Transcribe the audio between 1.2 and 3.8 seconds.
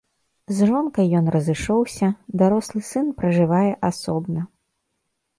разышоўся, дарослы сын пражывае